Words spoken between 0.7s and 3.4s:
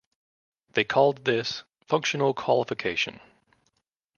They called this functional qualification.